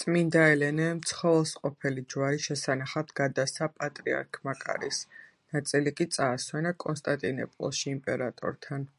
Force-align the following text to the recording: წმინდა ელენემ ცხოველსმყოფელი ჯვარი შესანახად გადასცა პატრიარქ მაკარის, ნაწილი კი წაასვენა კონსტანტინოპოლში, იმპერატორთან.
წმინდა 0.00 0.42
ელენემ 0.50 1.00
ცხოველსმყოფელი 1.10 2.04
ჯვარი 2.14 2.40
შესანახად 2.44 3.12
გადასცა 3.20 3.68
პატრიარქ 3.82 4.40
მაკარის, 4.50 5.02
ნაწილი 5.58 5.94
კი 6.00 6.08
წაასვენა 6.18 6.74
კონსტანტინოპოლში, 6.86 7.86
იმპერატორთან. 8.00 8.90